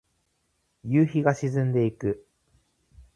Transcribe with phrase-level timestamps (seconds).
[0.83, 2.25] 夕日が沈んでいく。